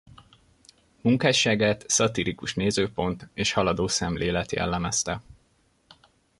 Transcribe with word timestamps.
Munkásságát 1.01 1.89
szatirikus 1.89 2.53
nézőpont 2.53 3.27
és 3.33 3.53
haladó 3.53 3.87
szemlélet 3.87 4.51
jellemezte. 4.51 5.21